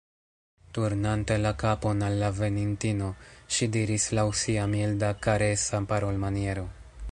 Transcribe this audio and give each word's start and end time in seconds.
Turnante 0.77 1.35
la 1.41 1.51
kapon 1.63 2.01
al 2.07 2.17
la 2.21 2.29
venintino, 2.39 3.11
ŝi 3.57 3.69
diris 3.77 4.09
laŭ 4.21 4.27
sia 4.41 4.67
milda, 4.75 5.13
karesa 5.27 5.85
parolmaniero: 5.93 6.69